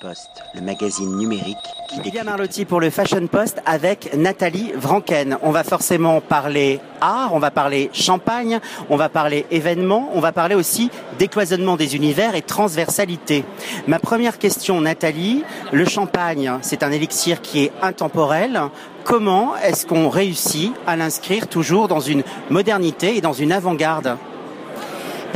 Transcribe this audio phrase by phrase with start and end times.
[0.00, 1.56] Post, le magazine numérique
[1.88, 5.38] qui Lydia Marlotti pour le Fashion Post avec Nathalie Vranken.
[5.42, 8.60] On va forcément parler art, on va parler champagne,
[8.90, 13.44] on va parler événements, on va parler aussi décloisonnement des univers et transversalité.
[13.86, 18.60] Ma première question, Nathalie, le champagne, c'est un élixir qui est intemporel.
[19.04, 24.16] Comment est-ce qu'on réussit à l'inscrire toujours dans une modernité et dans une avant-garde?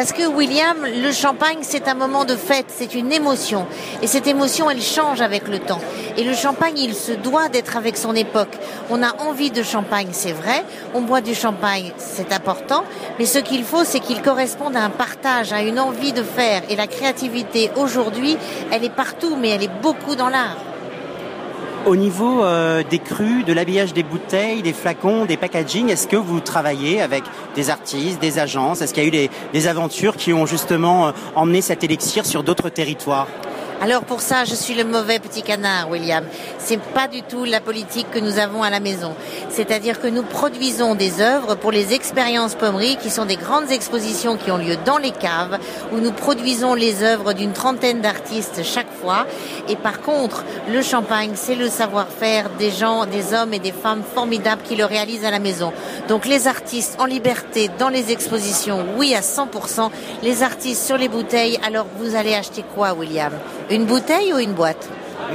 [0.00, 3.66] Parce que William, le champagne, c'est un moment de fête, c'est une émotion.
[4.00, 5.82] Et cette émotion, elle change avec le temps.
[6.16, 8.56] Et le champagne, il se doit d'être avec son époque.
[8.88, 10.64] On a envie de champagne, c'est vrai.
[10.94, 12.82] On boit du champagne, c'est important.
[13.18, 16.62] Mais ce qu'il faut, c'est qu'il corresponde à un partage, à une envie de faire.
[16.70, 18.38] Et la créativité, aujourd'hui,
[18.72, 20.56] elle est partout, mais elle est beaucoup dans l'art.
[21.86, 26.16] Au niveau euh, des crus, de l'habillage des bouteilles, des flacons, des packaging, est-ce que
[26.16, 28.82] vous travaillez avec des artistes, des agences?
[28.82, 32.26] Est-ce qu'il y a eu des, des aventures qui ont justement euh, emmené cet élixir
[32.26, 33.28] sur d'autres territoires?
[33.80, 36.24] Alors pour ça, je suis le mauvais petit canard, William.
[36.58, 39.14] C'est pas du tout la politique que nous avons à la maison.
[39.48, 44.36] C'est-à-dire que nous produisons des œuvres pour les expériences pommeries, qui sont des grandes expositions
[44.36, 45.58] qui ont lieu dans les caves,
[45.92, 49.26] où nous produisons les œuvres d'une trentaine d'artistes chaque fois.
[49.68, 54.02] Et par contre, le champagne, c'est le savoir-faire des gens, des hommes et des femmes
[54.14, 55.72] formidables qui le réalisent à la maison.
[56.06, 59.90] Donc les artistes en liberté dans les expositions, oui à 100%.
[60.22, 63.32] Les artistes sur les bouteilles, alors vous allez acheter quoi, William?
[63.70, 64.88] Une bouteille ou une boîte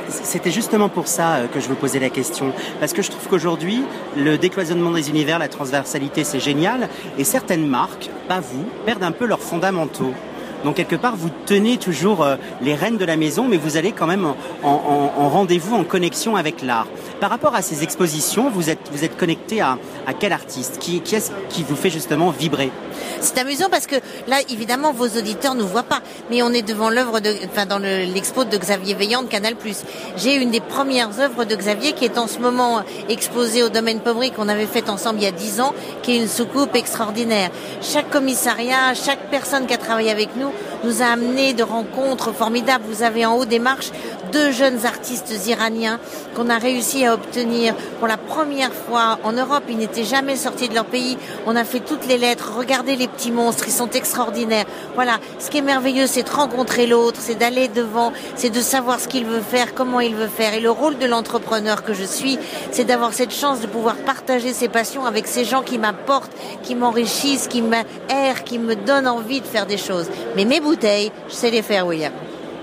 [0.09, 2.51] c'était justement pour ça euh, que je vous posais la question.
[2.79, 3.83] Parce que je trouve qu'aujourd'hui,
[4.17, 6.89] le décloisonnement des univers, la transversalité, c'est génial.
[7.17, 10.13] Et certaines marques, pas vous, perdent un peu leurs fondamentaux.
[10.65, 13.91] Donc quelque part, vous tenez toujours euh, les rênes de la maison, mais vous allez
[13.91, 16.87] quand même en, rendez-vous, en connexion avec l'art.
[17.19, 20.79] Par rapport à ces expositions, vous êtes, vous êtes connecté à, à quel artiste?
[20.79, 22.71] Qui, qui est-ce qui vous fait justement vibrer?
[23.21, 23.95] C'est amusant parce que
[24.27, 27.77] là, évidemment, vos auditeurs ne voient pas, mais on est devant l'œuvre de, enfin, dans
[27.77, 29.53] l'expo de Xavier Veillant de Canal+.
[30.17, 33.99] J'ai une des premières œuvres de Xavier qui est en ce moment exposée au domaine
[33.99, 37.51] Pommery qu'on avait fait ensemble il y a dix ans, qui est une soucoupe extraordinaire.
[37.83, 40.49] Chaque commissariat, chaque personne qui a travaillé avec nous
[40.83, 42.83] nous a amené de rencontres formidables.
[42.87, 43.91] Vous avez en haut des marches
[44.35, 45.97] deux jeunes artistes iraniens
[46.35, 49.63] qu'on a réussi à obtenir pour la première fois en Europe.
[49.69, 51.17] Ils n'étaient jamais sortis de leur pays.
[51.45, 52.51] On a fait toutes les lettres.
[52.57, 54.65] Regardez les petits monstres, ils sont extraordinaires.
[54.93, 58.99] Voilà, ce qui est merveilleux, c'est de rencontrer l'autre, c'est d'aller devant, c'est de savoir
[58.99, 60.53] ce qu'il veut faire, comment il veut faire.
[60.53, 62.37] Et le rôle de l'entrepreneur que je suis,
[62.71, 66.75] c'est d'avoir cette chance de pouvoir partager ses passions avec ces gens qui m'apportent, qui
[66.75, 70.09] m'enrichissent, qui m'aèrent, qui me donnent envie de faire des choses.
[70.35, 72.11] Mais mes bouteilles, je sais les faire, William.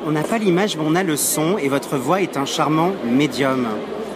[0.05, 2.91] On n'a pas l'image, mais on a le son et votre voix est un charmant
[3.05, 3.69] médium.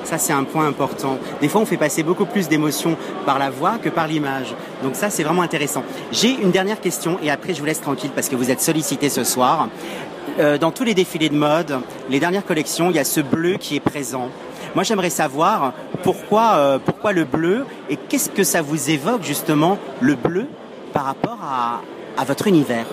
[0.02, 1.18] Ça, c'est un point important.
[1.40, 4.54] Des fois, on fait passer beaucoup plus d'émotions par la voix que par l'image.
[4.82, 5.84] Donc ça, c'est vraiment intéressant.
[6.10, 9.08] J'ai une dernière question et après, je vous laisse tranquille parce que vous êtes sollicité
[9.08, 9.68] ce soir.
[10.40, 11.78] Euh, dans tous les défilés de mode,
[12.10, 14.28] les dernières collections, il y a ce bleu qui est présent.
[14.74, 15.72] Moi, j'aimerais savoir
[16.02, 20.46] pourquoi, euh, pourquoi le bleu et qu'est-ce que ça vous évoque justement le bleu
[20.92, 21.80] par rapport à,
[22.20, 22.86] à votre univers?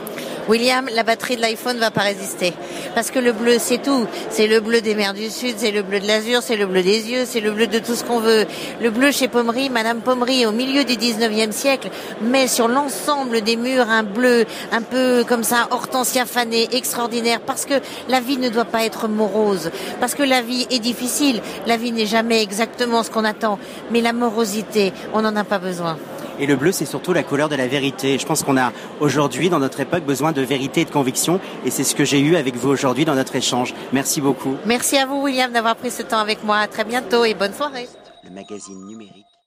[0.49, 2.53] William, la batterie de l'iPhone va pas résister.
[2.95, 4.05] Parce que le bleu, c'est tout.
[4.29, 6.83] C'est le bleu des mers du Sud, c'est le bleu de l'azur, c'est le bleu
[6.83, 8.45] des yeux, c'est le bleu de tout ce qu'on veut.
[8.81, 11.89] Le bleu chez Pommery, Madame Pommery, au milieu du 19e siècle,
[12.21, 17.39] met sur l'ensemble des murs un bleu un peu comme ça, hortensia fané, extraordinaire.
[17.39, 17.75] Parce que
[18.09, 19.71] la vie ne doit pas être morose.
[19.99, 21.41] Parce que la vie est difficile.
[21.67, 23.59] La vie n'est jamais exactement ce qu'on attend.
[23.91, 25.97] Mais la morosité, on n'en a pas besoin.
[26.39, 28.17] Et le bleu, c'est surtout la couleur de la vérité.
[28.17, 31.39] Je pense qu'on a aujourd'hui, dans notre époque, besoin de vérité et de conviction.
[31.65, 33.73] Et c'est ce que j'ai eu avec vous aujourd'hui dans notre échange.
[33.91, 34.55] Merci beaucoup.
[34.65, 36.57] Merci à vous, William, d'avoir pris ce temps avec moi.
[36.57, 37.87] À très bientôt et bonne soirée.
[38.23, 39.32] Le magazine numérique.